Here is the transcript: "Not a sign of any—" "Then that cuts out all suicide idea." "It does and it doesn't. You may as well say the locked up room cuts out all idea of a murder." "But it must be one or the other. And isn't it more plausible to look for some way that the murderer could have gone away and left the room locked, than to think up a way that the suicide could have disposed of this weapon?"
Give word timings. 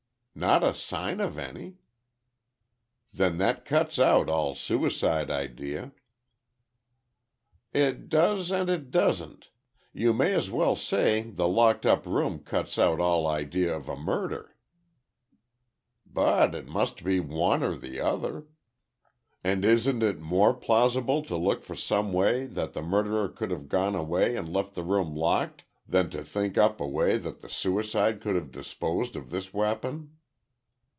"Not 0.33 0.63
a 0.63 0.73
sign 0.73 1.19
of 1.19 1.37
any—" 1.37 1.75
"Then 3.13 3.37
that 3.39 3.65
cuts 3.65 3.99
out 3.99 4.29
all 4.29 4.55
suicide 4.55 5.29
idea." 5.29 5.91
"It 7.73 8.07
does 8.07 8.49
and 8.49 8.69
it 8.69 8.89
doesn't. 8.91 9.49
You 9.91 10.13
may 10.13 10.33
as 10.33 10.49
well 10.49 10.77
say 10.77 11.23
the 11.23 11.49
locked 11.49 11.85
up 11.85 12.05
room 12.05 12.39
cuts 12.39 12.79
out 12.79 13.01
all 13.01 13.27
idea 13.27 13.75
of 13.75 13.89
a 13.89 13.97
murder." 13.97 14.55
"But 16.05 16.55
it 16.55 16.65
must 16.65 17.03
be 17.03 17.19
one 17.19 17.61
or 17.61 17.75
the 17.75 17.99
other. 17.99 18.47
And 19.43 19.65
isn't 19.65 20.01
it 20.01 20.19
more 20.21 20.53
plausible 20.53 21.21
to 21.23 21.35
look 21.35 21.61
for 21.61 21.75
some 21.75 22.13
way 22.13 22.45
that 22.47 22.71
the 22.71 22.81
murderer 22.81 23.27
could 23.27 23.51
have 23.51 23.67
gone 23.67 23.95
away 23.95 24.37
and 24.37 24.51
left 24.51 24.75
the 24.75 24.83
room 24.83 25.13
locked, 25.13 25.65
than 25.85 26.09
to 26.11 26.23
think 26.23 26.57
up 26.57 26.79
a 26.79 26.87
way 26.87 27.17
that 27.17 27.41
the 27.41 27.49
suicide 27.49 28.21
could 28.21 28.35
have 28.35 28.49
disposed 28.51 29.17
of 29.17 29.29
this 29.29 29.53
weapon?" 29.53 30.15